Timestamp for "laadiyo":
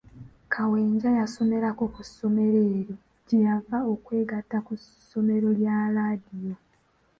5.95-6.55